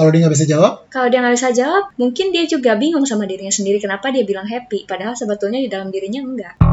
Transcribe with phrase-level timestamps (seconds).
[0.00, 3.28] Kalau dia nggak bisa jawab, Kalau dia nggak bisa jawab, mungkin dia juga bingung sama
[3.28, 6.69] dirinya sendiri kenapa dia bilang happy, padahal sebetulnya di dalam dirinya enggak.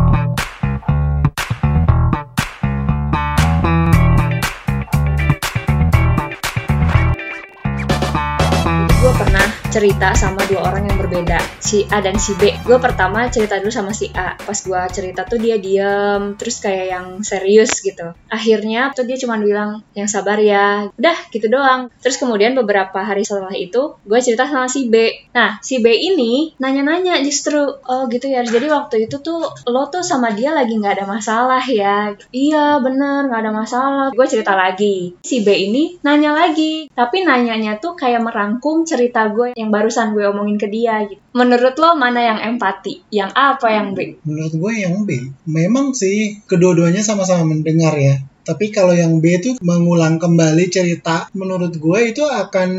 [9.78, 12.50] Cerita sama dua orang yang berbeda, si A dan si B.
[12.66, 14.34] Gue pertama cerita dulu sama si A.
[14.34, 18.10] Pas gue cerita tuh dia diem, terus kayak yang serius gitu.
[18.26, 20.90] Akhirnya tuh dia cuma bilang, yang sabar ya.
[20.98, 21.94] Udah gitu doang.
[22.02, 25.14] Terus kemudian beberapa hari setelah itu, gue cerita sama si B.
[25.38, 28.42] Nah, si B ini nanya-nanya justru, oh gitu ya.
[28.42, 32.18] Jadi waktu itu tuh lo tuh sama dia lagi nggak ada masalah ya.
[32.34, 34.08] Iya bener nggak ada masalah.
[34.10, 35.14] Gue cerita lagi.
[35.22, 40.26] Si B ini nanya lagi, tapi nanyanya tuh kayak merangkum cerita gue yang barusan gue
[40.28, 41.22] omongin ke dia gitu.
[41.36, 43.06] Menurut lo mana yang empati?
[43.14, 44.20] Yang A apa yang B?
[44.28, 45.10] menurut gue yang B.
[45.48, 48.20] Memang sih kedua-duanya sama-sama mendengar ya.
[48.48, 52.70] Tapi kalau yang B itu mengulang kembali cerita, menurut gue itu akan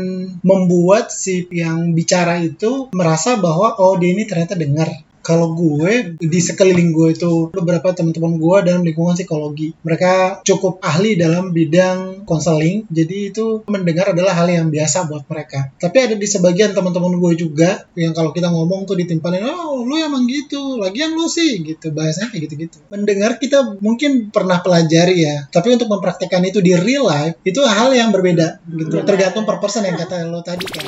[0.41, 4.89] membuat si yang bicara itu merasa bahwa oh dia ini ternyata dengar.
[5.19, 11.19] Kalau gue di sekeliling gue itu beberapa teman-teman gue dalam lingkungan psikologi, mereka cukup ahli
[11.19, 15.69] dalam bidang konseling, jadi itu mendengar adalah hal yang biasa buat mereka.
[15.77, 19.99] Tapi ada di sebagian teman-teman gue juga yang kalau kita ngomong tuh ditimpalin, oh lu
[19.99, 22.77] emang gitu, lagian lu sih gitu, bahasanya kayak gitu-gitu.
[22.89, 27.91] Mendengar kita mungkin pernah pelajari ya, tapi untuk mempraktekkan itu di real life itu hal
[27.93, 30.85] yang berbeda gitu, tergantung per person yang kata lo tadi kan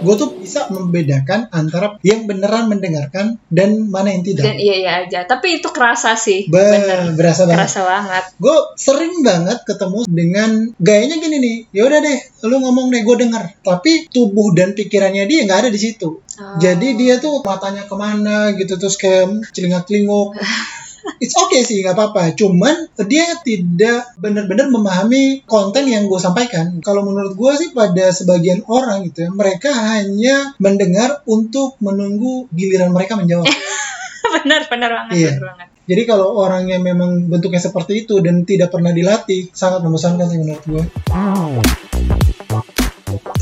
[0.00, 4.44] gue tuh bisa membedakan antara yang beneran mendengarkan dan mana yang tidak.
[4.46, 5.20] Dan iya iya aja.
[5.24, 6.48] Tapi itu kerasa sih.
[6.48, 7.14] Be- Bener.
[7.16, 7.68] berasa banget.
[7.68, 8.24] Kerasa banget.
[8.36, 11.56] Gue sering banget ketemu dengan gayanya gini nih.
[11.72, 13.44] Ya udah deh, lu ngomong deh, gue denger.
[13.62, 16.20] Tapi tubuh dan pikirannya dia nggak ada di situ.
[16.36, 16.58] Oh.
[16.60, 20.36] Jadi dia tuh matanya ke mana gitu terus kayak celingak-celinguk.
[21.22, 22.34] It's okay sih, nggak apa-apa.
[22.34, 26.82] Cuman dia tidak benar-benar memahami konten yang gue sampaikan.
[26.82, 32.90] Kalau menurut gue sih pada sebagian orang gitu ya, mereka hanya mendengar untuk menunggu giliran
[32.90, 33.46] mereka menjawab.
[34.42, 35.14] benar benar banget.
[35.14, 35.30] Iya.
[35.38, 35.68] Benar banget.
[35.86, 40.38] Jadi kalau orang yang memang bentuknya seperti itu dan tidak pernah dilatih, sangat membosankan sih
[40.42, 40.82] menurut gue.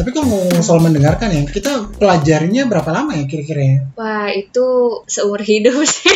[0.04, 3.78] Tapi kalau ngomong soal mendengarkan ya, kita pelajarinya berapa lama ya kira-kira ya?
[3.96, 6.12] Wah itu seumur hidup sih.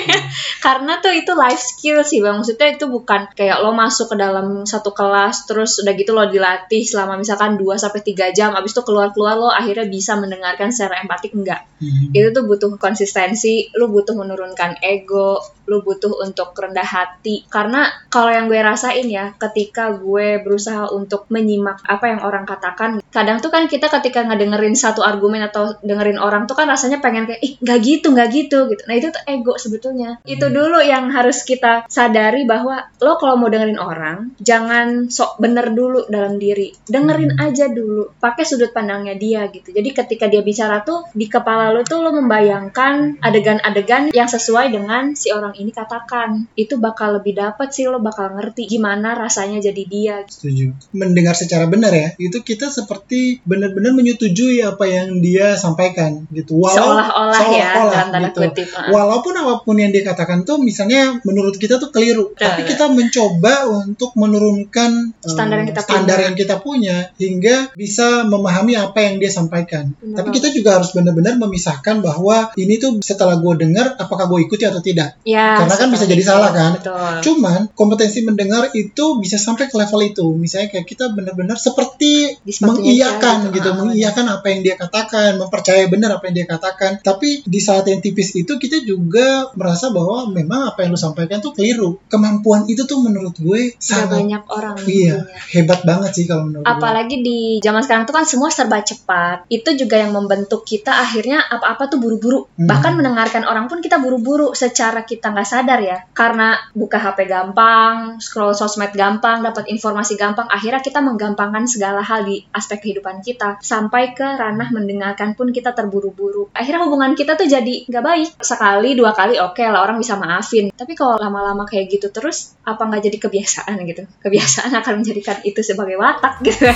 [0.61, 2.37] Karena tuh itu life skill sih bang.
[2.37, 6.85] Maksudnya itu bukan kayak lo masuk ke dalam satu kelas terus udah gitu lo dilatih
[6.85, 8.53] selama misalkan 2 sampai tiga jam.
[8.53, 11.65] Abis itu keluar-keluar lo akhirnya bisa mendengarkan secara empatik enggak.
[11.81, 12.11] Hmm.
[12.11, 15.39] itu tuh butuh konsistensi, lu butuh menurunkan ego,
[15.69, 17.45] lu butuh untuk rendah hati.
[17.53, 23.05] Karena kalau yang gue rasain ya, ketika gue berusaha untuk menyimak apa yang orang katakan,
[23.13, 27.29] kadang tuh kan kita ketika ngedengerin satu argumen atau dengerin orang tuh kan rasanya pengen
[27.29, 28.83] kayak, ih nggak gitu, nggak gitu gitu.
[28.89, 30.19] Nah itu tuh ego sebetulnya.
[30.25, 35.77] Itu dulu yang harus kita sadari bahwa lo kalau mau dengerin orang, jangan sok bener
[35.77, 36.73] dulu dalam diri.
[36.89, 39.69] Dengerin aja dulu, pakai sudut pandangnya dia gitu.
[39.69, 45.13] Jadi ketika dia bicara tuh di kepala lo tuh lo membayangkan adegan-adegan yang sesuai dengan
[45.13, 46.47] si orang ini katakan.
[46.55, 50.17] Itu bakal lebih dapet sih lo bakal ngerti gimana rasanya jadi dia.
[50.27, 50.75] Setuju.
[50.95, 56.59] Mendengar secara benar ya, itu kita seperti benar-benar menyetujui apa yang dia sampaikan gitu.
[56.59, 58.41] Walau Seolah-olah ya seolah-olah dalam tanda gitu.
[58.45, 58.69] kutip.
[58.93, 62.43] Walaupun apa pun yang dia katakan tuh misalnya menurut kita tuh keliru, Betul.
[62.45, 63.55] tapi kita mencoba
[63.89, 64.91] untuk menurunkan
[65.25, 66.27] eh, Standar yang kita standar punya.
[66.27, 69.95] yang kita punya hingga bisa memahami apa yang dia sampaikan.
[69.99, 74.45] Benar Tapi kita juga harus benar-benar memisahkan bahwa ini tuh setelah gue dengar apakah gue
[74.45, 75.17] ikuti atau tidak.
[75.25, 76.29] Ya, Karena kan bisa jadi itu.
[76.29, 76.73] salah kan?
[76.77, 77.15] Betul.
[77.25, 80.27] Cuman kompetensi mendengar itu bisa sampai ke level itu.
[80.35, 85.87] Misalnya kayak kita benar-benar seperti mengiyakan dia gitu, Ah, mengiyakan apa yang dia katakan, mempercayai
[85.87, 86.99] benar apa yang dia katakan.
[87.01, 91.39] Tapi di saat yang tipis itu kita juga merasa bahwa memang apa yang lu sampaikan
[91.39, 92.01] tuh keliru.
[92.09, 95.41] Kemampuan itu tuh menurut gue Gak sangat banyak orang iya punya.
[95.53, 96.73] hebat banget sih kalau menurut gue.
[96.75, 99.47] Apalagi di zaman sekarang tuh kan semua serba cepat.
[99.49, 102.49] Itu juga yang membentuk kita akhirnya apa-apa tuh buru-buru.
[102.57, 102.67] Hmm.
[102.67, 106.03] Bahkan mendengarkan orang pun kita buru-buru secara kita nggak sadar ya.
[106.11, 110.51] Karena buka HP gampang, scroll sosmed gampang, dapat informasi gampang.
[110.51, 113.63] Akhirnya kita menggampangkan segala hal di aspek kehidupan kita.
[113.63, 116.51] Sampai ke ranah mendengarkan pun kita terburu-buru.
[116.51, 118.29] Akhirnya hubungan kita tuh jadi nggak baik.
[118.43, 120.75] Sekali, dua kali oke lah orang bisa maafin.
[120.75, 124.03] Tapi kalau lama-lama kayak gitu terus, apa nggak jadi kebiasaan gitu?
[124.19, 126.67] Kebiasaan akan menjadikan itu sebagai watak gitu.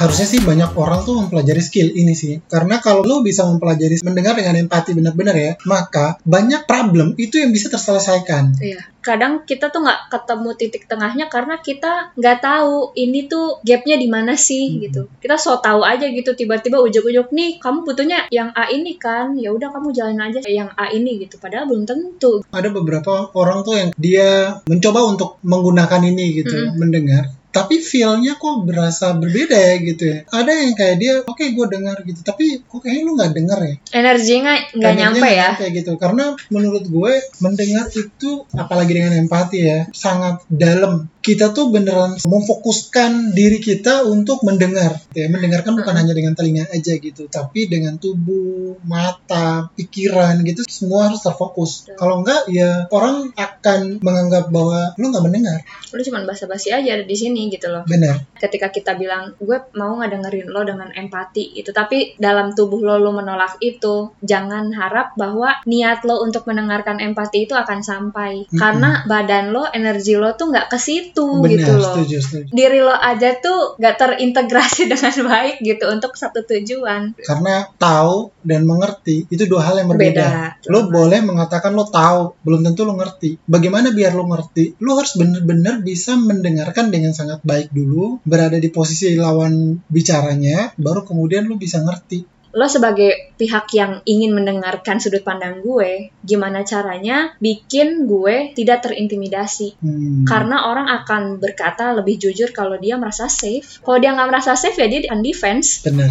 [0.00, 2.40] Harusnya sih banyak orang tuh mempelajari skill ini sih.
[2.48, 7.52] Karena kalau lu bisa mempelajari mendengar dengan empati benar-benar ya, maka banyak problem itu yang
[7.52, 8.56] bisa terselesaikan.
[8.56, 8.80] Iya.
[9.00, 14.08] Kadang kita tuh nggak ketemu titik tengahnya karena kita nggak tahu ini tuh gapnya di
[14.08, 14.80] mana sih Hmm.
[14.84, 15.02] gitu.
[15.20, 19.52] Kita so tahu aja gitu tiba-tiba ujuk-ujuk nih kamu butuhnya yang A ini kan ya
[19.52, 21.36] udah kamu jalanin aja yang A ini gitu.
[21.36, 22.44] Padahal belum tentu.
[22.52, 26.76] Ada beberapa orang tuh yang dia mencoba untuk menggunakan ini gitu, Mm-mm.
[26.76, 27.24] mendengar.
[27.50, 30.18] Tapi feel-nya kok berasa berbeda ya gitu ya.
[30.30, 32.20] Ada yang kayak dia oke gue dengar gitu.
[32.22, 33.74] Tapi kok kayaknya lu nggak denger ya?
[33.90, 35.48] Energinya nggak nyampe ya.
[35.58, 35.92] kayak gitu.
[35.98, 37.12] Karena menurut gue
[37.42, 44.40] mendengar itu apalagi dengan empati ya sangat dalam kita tuh beneran memfokuskan diri kita untuk
[44.44, 44.96] mendengar.
[45.12, 51.12] Ya mendengarkan bukan hanya dengan telinga aja gitu tapi dengan tubuh mata pikiran gitu semua
[51.12, 51.88] harus terfokus.
[51.94, 55.60] Kalau enggak ya orang akan menganggap bahwa lu nggak mendengar.
[55.92, 57.84] Lu cuma basa-basi aja di sini gitu loh.
[57.84, 58.24] benar.
[58.40, 62.96] Ketika kita bilang gue mau nggak dengerin lo dengan empati itu tapi dalam tubuh lo
[62.96, 68.32] lo menolak itu jangan harap bahwa niat lo untuk mendengarkan empati itu akan sampai.
[68.46, 68.56] Mm-mm.
[68.56, 72.80] karena badan lo energi lo tuh nggak ke situ benar gitu loh setuju setuju diri
[72.82, 79.28] lo aja tuh nggak terintegrasi dengan baik gitu untuk satu tujuan karena tahu dan mengerti
[79.28, 80.26] itu dua hal yang berbeda.
[80.60, 80.70] Beda.
[80.72, 83.40] Lo boleh mengatakan lo tahu, belum tentu lo ngerti.
[83.44, 84.80] Bagaimana biar lo ngerti?
[84.80, 91.04] Lo harus benar-benar bisa mendengarkan dengan sangat baik dulu, berada di posisi lawan bicaranya, baru
[91.04, 92.39] kemudian lo bisa ngerti.
[92.50, 99.78] Lo sebagai pihak yang ingin mendengarkan sudut pandang gue gimana caranya bikin gue tidak terintimidasi
[99.80, 100.26] Hmm.
[100.26, 103.80] karena orang akan berkata lebih jujur kalau dia merasa safe.
[103.80, 105.86] Kalau dia nggak merasa safe ya dia akan defense.
[105.86, 106.10] Benar.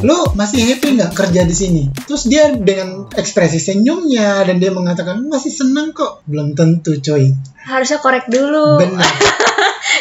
[0.00, 1.82] Lo masih happy nggak kerja di sini?
[2.08, 6.24] Terus dia dengan ekspresi senyumnya dan dia mengatakan masih senang kok.
[6.24, 7.36] Belum tentu, coy.
[7.68, 8.80] Harusnya korek dulu.
[8.80, 9.04] Benar.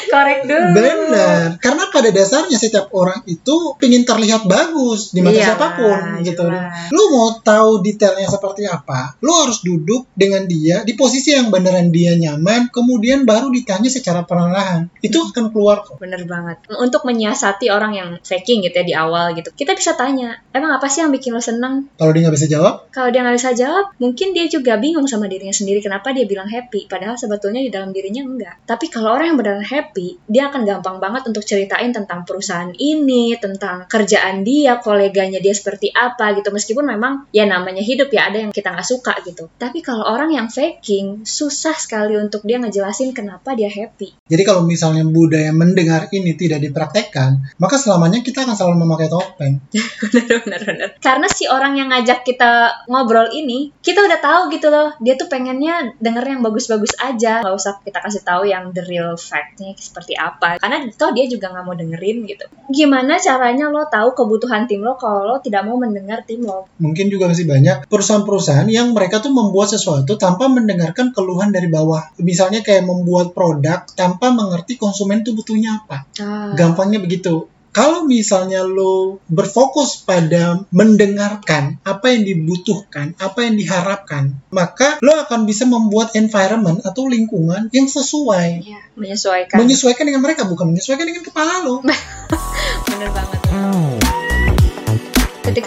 [0.10, 0.68] korek dulu.
[0.76, 5.98] Benar, karena pada dasarnya setiap orang itu ingin terlihat bagus di mata Iyalah, siapa pun
[6.26, 6.44] gitu.
[6.92, 9.16] Lu mau tahu detailnya seperti apa?
[9.22, 14.26] Lu harus duduk dengan dia di posisi yang beneran dia nyaman, kemudian baru ditanya secara
[14.26, 14.90] perlahan.
[15.00, 16.02] Itu akan keluar kok.
[16.02, 16.66] Bener banget.
[16.82, 19.52] Untuk menyiasati orang yang faking gitu ya di awal gitu.
[19.54, 21.92] Kita bisa tanya, emang apa sih yang bikin lo seneng?
[22.00, 25.28] Kalau dia nggak bisa jawab, Kalau dia nggak bisa jawab, mungkin dia juga bingung sama
[25.28, 26.88] dirinya sendiri kenapa dia bilang happy.
[26.88, 28.56] Padahal sebetulnya di dalam dirinya enggak.
[28.64, 29.99] Tapi kalau orang yang beneran happy,
[30.30, 35.92] dia akan gampang banget untuk ceritain tentang perusahaan ini, tentang kerjaan dia, koleganya dia seperti
[35.92, 36.50] apa gitu.
[36.54, 39.52] Meskipun memang ya namanya hidup ya ada yang kita nggak suka gitu.
[39.60, 44.16] Tapi kalau orang yang faking, susah sekali untuk dia ngejelasin kenapa dia happy.
[44.30, 49.60] jadi kalau misalnya budaya mendengar ini tidak dipraktekkan, maka selamanya kita akan selalu memakai topeng.
[50.14, 54.68] bener bener bener karena si orang yang ngajak kita ngobrol ini kita udah tahu gitu
[54.70, 58.84] loh dia tuh pengennya denger yang bagus-bagus aja nggak usah kita kasih tahu yang the
[58.86, 63.90] real fact-nya seperti apa karena toh dia juga nggak mau dengerin gitu gimana caranya lo
[63.90, 67.90] tahu kebutuhan tim lo kalau lo tidak mau mendengar tim lo Mungkin juga masih banyak
[67.90, 72.12] perusahaan-perusahaan yang mereka tuh membuat sesuatu tanpa mendengarkan keluhan dari bawah.
[72.20, 76.08] Misalnya kayak membuat produk tanpa mengerti konsumen tuh butuhnya apa.
[76.20, 77.48] ah, Gampangnya begitu.
[77.70, 85.46] Kalau misalnya lo berfokus pada mendengarkan apa yang dibutuhkan, apa yang diharapkan, maka lo akan
[85.46, 88.50] bisa membuat environment atau lingkungan yang sesuai.
[88.66, 91.86] ya, menyesuaikan Menyesuaikan dengan mereka, bukan menyesuaikan dengan kepala lo.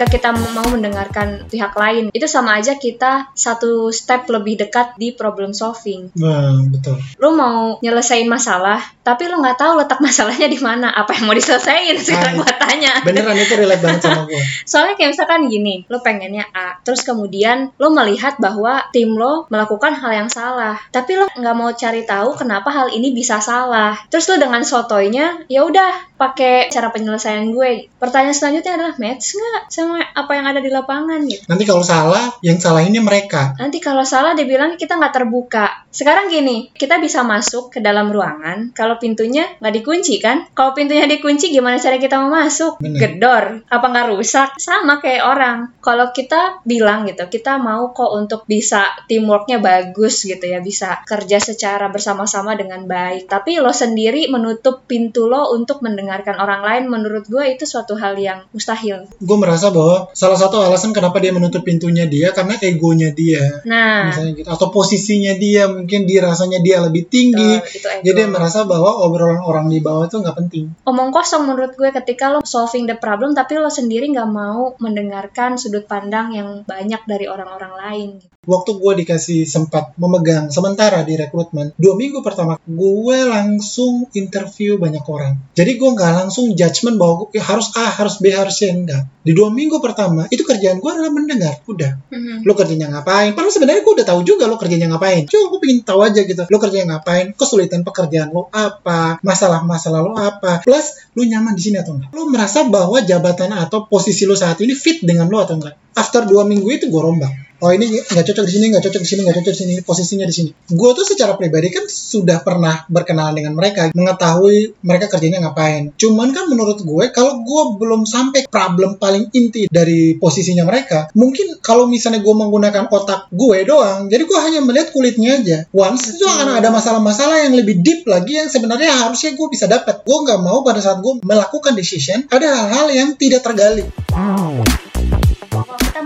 [0.03, 5.15] ketika kita mau mendengarkan pihak lain itu sama aja kita satu step lebih dekat di
[5.15, 6.99] problem solving Nah, betul.
[7.19, 11.35] lu mau nyelesain masalah, tapi lu nggak tahu letak masalahnya di mana, apa yang mau
[11.35, 12.93] diselesain sekarang Ah, gua tanya.
[13.03, 14.41] Beneran itu relate banget sama gue.
[14.71, 19.93] Soalnya kayak misalkan gini, lu pengennya A, terus kemudian lu melihat bahwa tim lo melakukan
[19.95, 23.95] hal yang salah, tapi lo nggak mau cari tahu kenapa hal ini bisa salah.
[24.09, 27.91] Terus lu dengan sotoynya, ya udah pakai cara penyelesaian gue.
[27.99, 31.43] Pertanyaan selanjutnya adalah match nggak sama apa yang ada di lapangan gitu.
[31.49, 33.57] Nanti kalau salah, yang salahinnya mereka.
[33.57, 35.85] Nanti kalau salah dia bilang kita nggak terbuka.
[35.93, 40.49] Sekarang gini, kita bisa masuk ke dalam ruangan kalau pintunya nggak dikunci kan?
[40.53, 42.81] Kalau pintunya dikunci gimana cara kita mau masuk?
[42.81, 42.99] Bener.
[42.99, 43.43] Gedor.
[43.69, 44.49] Apa nggak rusak?
[44.57, 45.57] Sama kayak orang.
[45.83, 51.41] Kalau kita bilang gitu, kita mau kok untuk bisa teamworknya bagus gitu ya, bisa kerja
[51.41, 53.27] secara bersama-sama dengan baik.
[53.27, 58.15] Tapi lo sendiri menutup pintu lo untuk mendengarkan orang lain, menurut gue itu suatu hal
[58.17, 59.09] yang mustahil.
[59.17, 63.65] Gue merasa bahwa salah satu alasan kenapa dia menutup pintunya dia karena egonya dia.
[63.65, 64.47] Nah, Misalnya gitu.
[64.47, 67.59] Atau posisinya dia, mungkin dirasanya dia lebih tinggi.
[67.59, 68.03] itu, itu ego.
[68.05, 70.65] Jadi dia merasa bahwa obrolan orang di bawah itu nggak penting.
[70.85, 75.57] omong kosong menurut gue ketika lo solving the problem tapi lo sendiri nggak mau mendengarkan
[75.57, 78.09] sudut pandang yang banyak dari orang-orang lain.
[78.43, 84.99] Waktu gue dikasih sempat memegang sementara di rekrutmen, dua minggu pertama gue langsung interview banyak
[85.07, 85.39] orang.
[85.55, 89.07] Jadi gue nggak langsung judgement bahwa gue harus A, harus B, harus C, enggak.
[89.23, 91.61] Di dua minggu pertama, itu kerjaan gue adalah mendengar.
[91.69, 91.99] Udah,
[92.43, 93.37] lo kerjanya ngapain?
[93.37, 95.29] Padahal sebenarnya gue udah tahu juga lo kerjanya ngapain.
[95.29, 100.13] Cuma gue pengen tahu aja gitu, lo kerjanya ngapain, kesulitan pekerjaan lo apa, masalah-masalah lo
[100.17, 102.09] apa, plus lo nyaman di sini atau enggak.
[102.11, 105.75] Lo merasa bahwa jabatan atau posisi lo saat ini fit dengan lo atau enggak.
[105.93, 107.52] After dua minggu itu gue rombak.
[107.63, 110.27] Oh ini nggak cocok di sini nggak cocok di sini nggak cocok di sini posisinya
[110.27, 110.49] di sini.
[110.67, 115.95] Gue tuh secara pribadi kan sudah pernah berkenalan dengan mereka mengetahui mereka kerjanya ngapain.
[115.95, 121.63] Cuman kan menurut gue kalau gue belum sampai problem paling inti dari posisinya mereka mungkin
[121.63, 125.57] kalau misalnya gue menggunakan otak gue doang jadi gue hanya melihat kulitnya aja.
[125.71, 130.03] Once itu akan ada masalah-masalah yang lebih deep lagi yang sebenarnya harusnya gue bisa dapat
[130.03, 133.87] gue nggak mau pada saat gue melakukan decision ada hal-hal yang tidak tergali.
[134.11, 134.82] Kalau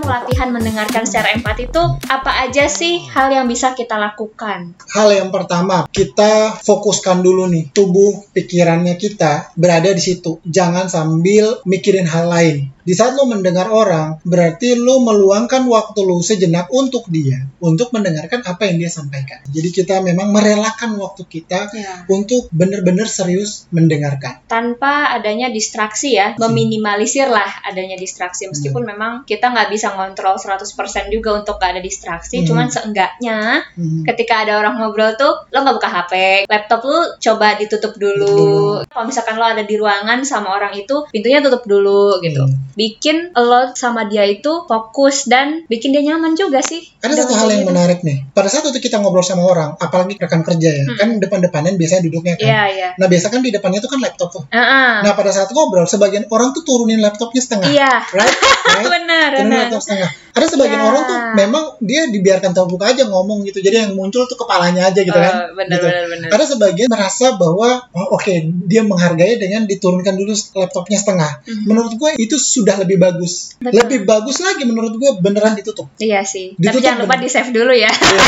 [0.08, 4.72] kita mau latihan mendengarkan secara empati itu apa aja sih hal yang bisa kita lakukan?
[4.96, 11.60] hal yang pertama kita fokuskan dulu nih tubuh pikirannya kita berada di situ jangan sambil
[11.68, 17.04] mikirin hal lain di saat lo mendengar orang berarti lo meluangkan waktu lo sejenak untuk
[17.12, 22.08] dia untuk mendengarkan apa yang dia sampaikan jadi kita memang merelakan waktu kita Ya.
[22.08, 28.48] untuk benar-benar serius mendengarkan Tanpa adanya distraksi ya, meminimalisir lah adanya distraksi.
[28.48, 32.48] Meskipun memang kita nggak bisa ngontrol 100% juga untuk nggak ada distraksi, Hmm.
[32.48, 34.06] cuman seenggaknya Hmm.
[34.06, 36.14] ketika ada orang ngobrol tuh lo nggak buka HP,
[36.48, 38.30] laptop lu coba ditutup dulu.
[38.30, 38.88] Dulu.
[38.88, 42.46] Kalau misalkan lo ada di ruangan sama orang itu, pintunya tutup dulu gitu.
[42.46, 42.77] Hmm.
[42.78, 46.86] Bikin lo sama dia itu fokus dan bikin dia nyaman juga sih.
[47.02, 47.74] Ada satu hal yang gitu.
[47.74, 48.30] menarik nih.
[48.30, 50.94] Pada saat itu kita ngobrol sama orang, apalagi rekan kerja ya, Hmm.
[50.96, 52.46] kan depan-depanan biasanya duduknya kan.
[52.46, 52.90] Iya iya.
[52.96, 54.44] Nah biasa kan di depannya itu kan laptop tuh.
[54.54, 57.66] Ah, Nah pada saat ngobrol, sebagian orang tuh turunin laptopnya setengah.
[57.68, 57.94] Iya.
[58.14, 58.36] Right?
[58.78, 58.86] right?
[58.86, 59.60] benar Turunin benar.
[59.66, 60.10] laptop setengah.
[60.38, 60.88] Ada sebagian Iya.
[60.88, 63.60] orang tuh memang dia dibiarkan terbuka aja ngomong gitu.
[63.60, 65.34] Jadi yang muncul tuh kepalanya aja gitu kan.
[65.50, 65.86] Oh, benar Gitu.
[65.86, 66.30] benar benar.
[66.32, 71.32] Ada sebagian merasa bahwa oh, oke dia menghargai dengan diturunkan dulu laptopnya setengah.
[71.44, 71.64] Mhm.
[71.66, 73.58] Menurut gue itu sudah lebih bagus.
[73.58, 73.82] Betul.
[73.82, 75.90] Lebih bagus lagi menurut gue beneran ditutup.
[75.98, 76.54] Iya sih.
[76.54, 77.24] Tapi Ditutup jangan lupa bener.
[77.24, 77.90] di save dulu ya.
[77.90, 78.22] Iya,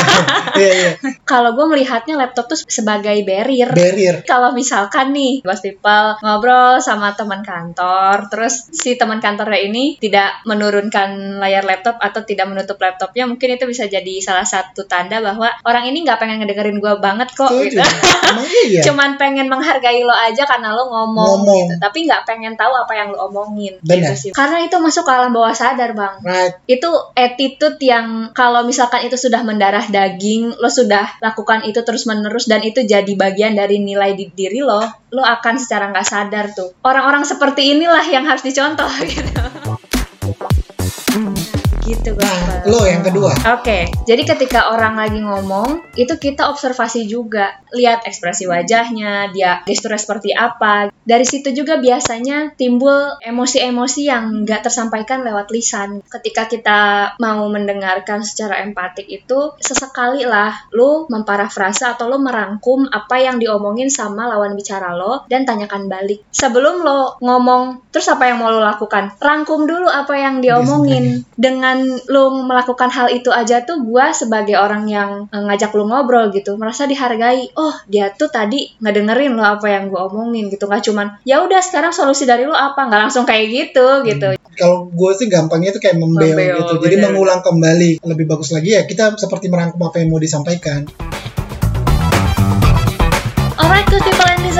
[0.57, 0.91] iya, iya.
[1.21, 3.69] Kalau gue melihatnya laptop tuh sebagai barrier.
[3.69, 4.15] Barrier.
[4.23, 10.41] Kalau misalkan nih, bos people ngobrol sama teman kantor, terus si teman kantornya ini tidak
[10.43, 15.51] menurunkan layar laptop atau tidak menutup laptopnya, mungkin itu bisa jadi salah satu tanda bahwa
[15.63, 17.79] orang ini nggak pengen ngedengerin gue banget kok gitu.
[18.71, 18.81] Iya.
[18.89, 21.57] Cuman pengen menghargai lo aja karena lo ngomong, Ngomong.
[21.67, 24.31] gitu, tapi nggak pengen tahu apa yang lo omongin gitu sih.
[24.31, 26.53] Karena itu masuk ke alam bawah sadar bang Right.
[26.65, 32.47] itu attitude yang kalau misalkan itu sudah mendarah daging, lo sudah lakukan itu terus menerus
[32.47, 34.79] dan itu jadi bagian dari nilai di diri lo,
[35.09, 36.71] lo akan secara nggak sadar tuh.
[36.81, 39.41] Orang-orang seperti inilah yang harus dicontoh gitu.
[41.89, 43.31] Gitu Nah, lo yang kedua.
[43.55, 47.55] Oke, jadi ketika orang lagi ngomong, itu kita observasi juga.
[47.71, 50.91] Lihat ekspresi wajahnya, dia gesturnya seperti apa.
[50.91, 56.03] Dari situ juga biasanya timbul emosi-emosi yang nggak tersampaikan lewat lisan.
[56.05, 56.79] Ketika kita
[57.17, 63.87] mau mendengarkan secara empatik itu, sesekali lah lu memparafrase atau lu merangkum apa yang diomongin
[63.87, 66.27] sama lawan bicara lo dan tanyakan balik.
[66.35, 69.15] Sebelum lo ngomong, terus apa yang mau lo lakukan?
[69.17, 71.23] Rangkum dulu apa yang diomongin.
[71.39, 71.78] Dengan
[72.09, 76.55] lo melakukan hal itu aja tuh gua sebagai orang yang eh, ngajak lo ngobrol gitu
[76.55, 81.07] merasa dihargai oh dia tuh tadi ngedengerin lo apa yang gua omongin gitu nggak cuman
[81.23, 85.31] ya udah sekarang solusi dari lo apa nggak langsung kayak gitu gitu Kalau gue sih
[85.31, 86.73] gampangnya itu kayak membeo Membeo, gitu.
[86.83, 87.05] Jadi bener.
[87.15, 88.03] mengulang kembali.
[88.03, 90.83] Lebih bagus lagi ya kita seperti merangkum apa yang mau disampaikan.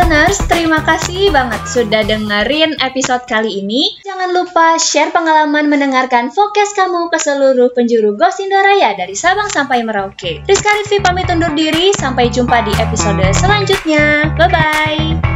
[0.09, 3.93] Listeners, terima kasih banget sudah dengerin episode kali ini.
[4.01, 9.85] Jangan lupa share pengalaman mendengarkan fokus kamu ke seluruh penjuru Gosindo Raya dari Sabang sampai
[9.85, 10.41] Merauke.
[10.49, 14.33] Rizka Rizvi pamit undur diri, sampai jumpa di episode selanjutnya.
[14.33, 15.28] Bye-bye!